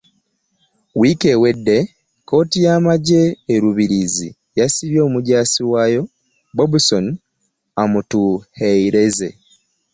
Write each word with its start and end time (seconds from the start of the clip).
Wiiki 0.99 1.27
ewedde, 1.35 1.77
kkooti 2.21 2.57
y'amagye 2.65 3.21
e 3.53 3.55
Rubirizi 3.63 4.27
yasibye 4.57 4.99
omujaasi 5.07 5.61
waayo, 5.71 6.01
Bobson 6.57 7.05
Amutuheireze 7.81 9.29